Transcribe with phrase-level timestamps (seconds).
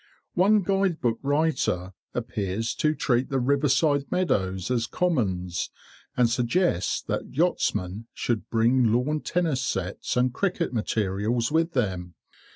[0.33, 5.69] One guide book writer appears to treat the riverside meadows as commons,
[6.17, 12.15] and suggests that yachtsmen should bring lawn tennis sets and cricket materials with them.